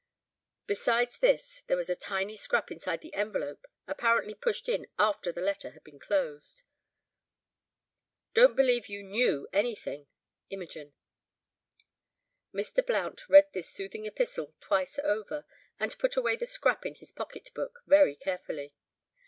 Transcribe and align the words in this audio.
Besides 0.65 1.19
this—there 1.19 1.77
was 1.77 1.87
a 1.87 1.95
tiny 1.95 2.35
scrap 2.35 2.71
inside 2.71 3.01
the 3.01 3.13
envelope, 3.13 3.67
apparently 3.87 4.33
pushed 4.33 4.67
in 4.67 4.87
after 4.97 5.31
the 5.31 5.43
letter 5.43 5.69
had 5.73 5.83
been 5.83 5.99
closed. 5.99 6.63
"Don't 8.33 8.55
believe 8.55 8.89
you 8.89 9.03
knew 9.03 9.47
anything.—IMOGEN." 9.53 10.95
Mr. 12.51 12.83
Blount 12.83 13.29
read 13.29 13.53
this 13.53 13.69
soothing 13.69 14.07
epistle 14.07 14.55
twice 14.59 14.97
over 14.97 15.45
and 15.79 15.95
put 15.99 16.15
away 16.15 16.35
the 16.35 16.47
scrap 16.47 16.83
in 16.83 16.95
his 16.95 17.11
pocket 17.11 17.53
book 17.53 17.83
very 17.85 18.15
carefully. 18.15 18.73